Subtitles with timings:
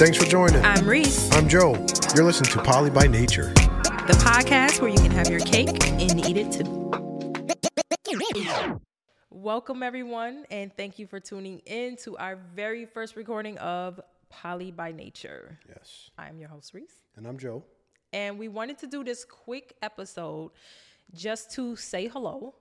[0.00, 0.64] Thanks for joining.
[0.64, 1.72] I'm Reese, I'm Joe.
[2.16, 3.52] You're listening to Poly by Nature.
[4.06, 6.90] the podcast where you can have your cake and eat it too.
[9.28, 14.00] Welcome, everyone, and thank you for tuning in to our very first recording of
[14.30, 15.58] Poly by Nature.
[15.68, 16.10] Yes.
[16.16, 17.62] I'm your host, Reese, And I'm Joe.
[18.14, 20.52] and we wanted to do this quick episode
[21.12, 22.54] just to say hello,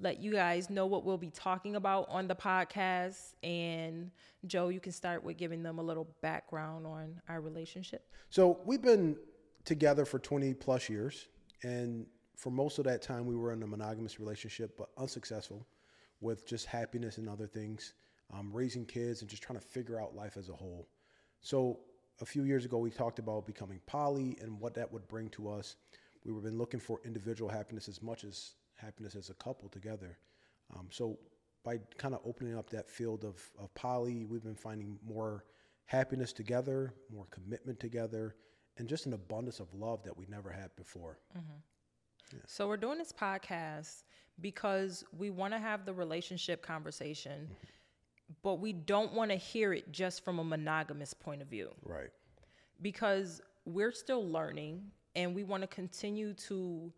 [0.00, 3.34] let you guys know what we'll be talking about on the podcast.
[3.42, 4.10] And
[4.46, 8.06] Joe, you can start with giving them a little background on our relationship.
[8.30, 9.16] So we've been
[9.64, 11.28] together for 20 plus years.
[11.62, 12.06] And
[12.36, 15.66] for most of that time, we were in a monogamous relationship, but unsuccessful
[16.22, 17.92] with just happiness and other things,
[18.32, 20.88] um, raising kids and just trying to figure out life as a whole.
[21.42, 21.80] So
[22.20, 25.50] a few years ago, we talked about becoming poly and what that would bring to
[25.50, 25.76] us.
[26.24, 30.18] We were been looking for individual happiness as much as happiness as a couple together.
[30.74, 31.18] Um, so
[31.64, 35.44] by kind of opening up that field of, of poly, we've been finding more
[35.86, 38.36] happiness together, more commitment together,
[38.78, 41.18] and just an abundance of love that we never had before.
[42.46, 44.04] So we're doing this podcast
[44.40, 47.50] because we want to have the relationship conversation,
[48.42, 52.10] but we don't want to hear it just from a monogamous point of view Right.
[52.80, 54.82] because we're still learning
[55.16, 56.92] and we want to continue to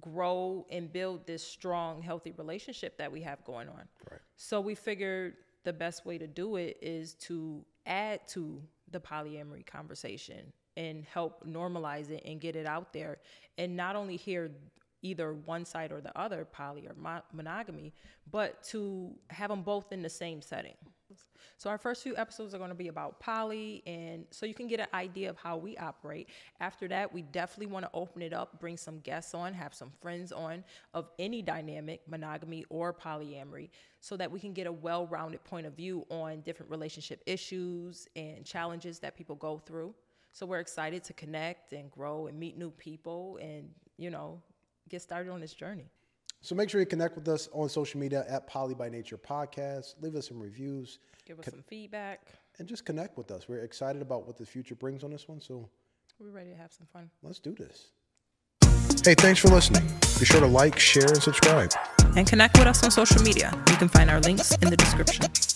[0.00, 3.82] grow and build this strong healthy relationship that we have going on.
[4.10, 4.20] Right.
[4.36, 9.66] So we figured the best way to do it is to add to the polyamory
[9.66, 13.18] conversation and help normalize it and get it out there
[13.58, 14.50] and not only hear
[15.02, 17.92] either one side or the other poly or mo- monogamy
[18.30, 20.74] but to have them both in the same setting
[21.56, 24.66] so our first few episodes are going to be about poly and so you can
[24.66, 26.28] get an idea of how we operate.
[26.60, 29.92] After that we definitely want to open it up bring some guests on have some
[30.00, 35.42] friends on of any dynamic monogamy or polyamory so that we can get a well-rounded
[35.44, 39.94] point of view on different relationship issues and challenges that people go through.
[40.32, 44.42] So we're excited to connect and grow and meet new people and you know
[44.88, 45.88] get started on this journey
[46.44, 49.94] So make sure you connect with us on social media at Poly by Nature Podcast.
[50.02, 52.20] Leave us some reviews give us some feedback
[52.58, 53.48] and just connect with us.
[53.48, 55.40] We're excited about what the future brings on this one.
[55.40, 55.70] So
[56.20, 57.92] we're ready to have some fun let's do this.
[59.02, 59.86] Hey, thanks for listening.
[60.18, 61.72] Be sure to like, share, and subscribe.
[62.14, 63.50] and connect with us on social media.
[63.70, 65.53] You can find our links in the description.